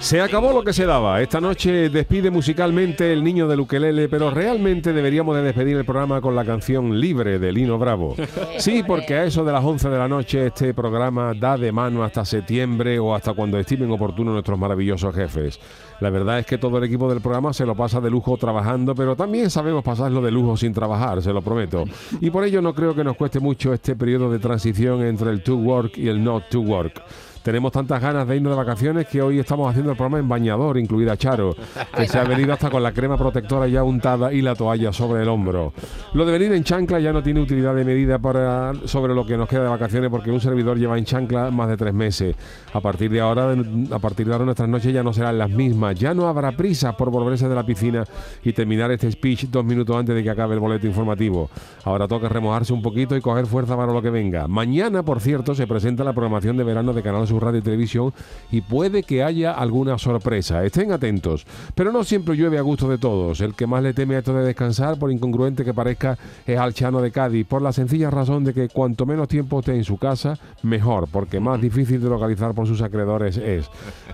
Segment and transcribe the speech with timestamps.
[0.00, 1.20] Se acabó lo que se daba.
[1.20, 6.22] Esta noche despide musicalmente el niño del ukelele, pero realmente deberíamos de despedir el programa
[6.22, 8.16] con la canción Libre de Lino Bravo.
[8.58, 12.02] Sí, porque a eso de las 11 de la noche este programa da de mano
[12.02, 15.60] hasta septiembre o hasta cuando estimen oportuno nuestros maravillosos jefes.
[16.00, 18.94] La verdad es que todo el equipo del programa se lo pasa de lujo trabajando,
[18.94, 21.84] pero también sabemos pasarlo de lujo sin trabajar, se lo prometo.
[22.22, 25.42] Y por ello no creo que nos cueste mucho este periodo de transición entre el
[25.42, 27.02] to work y el not to work.
[27.42, 30.76] Tenemos tantas ganas de irnos de vacaciones que hoy estamos haciendo el programa en bañador,
[30.76, 31.56] incluida Charo,
[31.96, 35.22] que se ha venido hasta con la crema protectora ya untada y la toalla sobre
[35.22, 35.72] el hombro.
[36.12, 39.38] Lo de venir en chancla ya no tiene utilidad de medida para sobre lo que
[39.38, 42.36] nos queda de vacaciones porque un servidor lleva en chancla más de tres meses.
[42.74, 43.56] A partir de ahora,
[43.90, 45.94] a partir de ahora nuestras noches ya no serán las mismas.
[45.94, 48.04] Ya no habrá prisa por volverse de la piscina
[48.44, 51.48] y terminar este speech dos minutos antes de que acabe el boleto informativo.
[51.84, 54.46] Ahora toca remojarse un poquito y coger fuerza para lo que venga.
[54.46, 58.12] Mañana, por cierto, se presenta la programación de verano de Canal su radio y televisión
[58.50, 60.64] y puede que haya alguna sorpresa.
[60.64, 61.46] Estén atentos.
[61.74, 63.40] Pero no siempre llueve a gusto de todos.
[63.40, 66.74] El que más le teme a esto de descansar, por incongruente que parezca, es al
[66.74, 69.96] Chano de Cádiz, por la sencilla razón de que cuanto menos tiempo esté en su
[69.96, 73.66] casa, mejor, porque más difícil de localizar por sus acreedores es.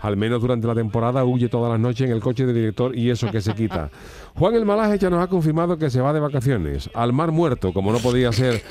[0.02, 3.10] Al menos durante la temporada huye todas las noches en el coche del director y
[3.10, 3.90] eso que se quita.
[4.38, 7.72] Juan el Malaje ya nos ha confirmado que se va de vacaciones, al mar muerto,
[7.72, 8.62] como no podía ser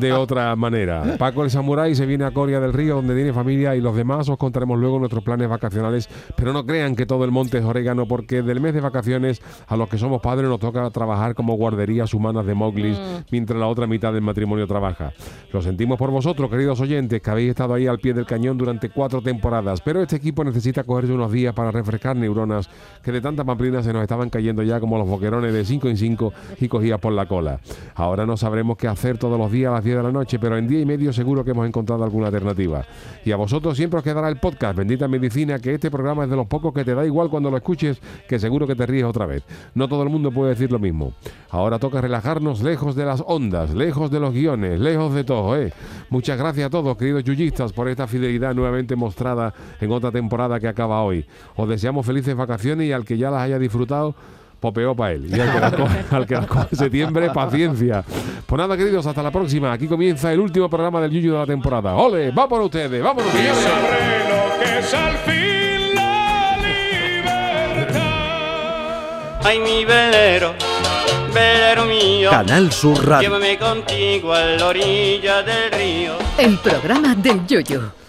[0.00, 1.16] de otra manera.
[1.18, 4.28] Paco el Samurai se viene a Coria del Río, donde tiene familia, y los demás
[4.28, 8.06] os contaremos luego nuestros planes vacacionales, pero no crean que todo el monte es orégano,
[8.06, 12.14] porque del mes de vacaciones a los que somos padres nos toca trabajar como guarderías
[12.14, 12.96] humanas de Mowgli,
[13.30, 15.12] mientras la otra mitad del matrimonio trabaja.
[15.52, 18.90] Lo sentimos por vosotros, queridos oyentes, que habéis estado ahí al pie del cañón durante
[18.90, 22.68] cuatro temporadas, pero este equipo necesita cogerse unos días para refrescar neuronas
[23.02, 25.96] que de tanta pamplina se nos estaban cayendo ya como los boquerones de 5 en
[25.96, 27.60] 5 y cogías por la cola.
[27.94, 30.56] Ahora no sabremos qué hacer todos los días a las 10 de la noche, pero
[30.56, 32.84] en día y medio seguro que hemos encontrado alguna alternativa.
[33.24, 36.36] Y a vosotros siempre os quedará el podcast Bendita Medicina, que este programa es de
[36.36, 37.98] los pocos que te da igual cuando lo escuches,
[38.28, 39.42] que seguro que te ríes otra vez.
[39.74, 41.14] No todo el mundo puede decir lo mismo.
[41.48, 45.72] Ahora toca relajarnos lejos de las ondas, lejos de los guiones, lejos de todo, ¿eh?
[46.10, 50.68] Muchas gracias a todos, queridos yuyistas, por esta fidelidad nuevamente mostrada en otra temporada que
[50.68, 51.24] acaba hoy.
[51.56, 54.14] Os deseamos felices vacaciones y al que ya las haya disfrutado,
[54.60, 55.26] popeo para él.
[55.28, 58.04] Y al que las coge, al que las coge en septiembre, paciencia.
[58.46, 59.72] Pues nada, queridos, hasta la próxima.
[59.72, 61.94] Aquí comienza el último programa del Yuyu de la temporada.
[61.96, 62.30] ¡Ole!
[62.30, 63.02] ¡Va por ustedes!
[63.02, 63.58] ¡Vámonos, señores!
[63.58, 66.56] Sabré lo que es al fin la
[67.78, 68.00] libertad.
[69.44, 70.54] Ay, mi velero,
[71.32, 72.30] velero mío.
[72.30, 73.28] Canal Sur Radio.
[73.28, 76.12] Llévame contigo a la orilla del río.
[76.38, 77.99] El programa del Yoyo.